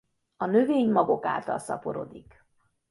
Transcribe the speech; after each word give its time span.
A 0.37 0.45
növény 0.45 0.91
magok 0.91 1.25
által 1.25 1.59
szaporodik. 1.59 2.45